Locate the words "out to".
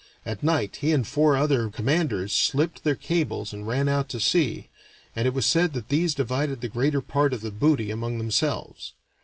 3.87-4.19